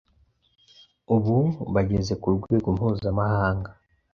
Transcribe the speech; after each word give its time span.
ubu 1.15 1.37
bageze 1.73 2.13
ku 2.21 2.27
rwego 2.35 2.67
mpuzamahanga. 2.75 3.69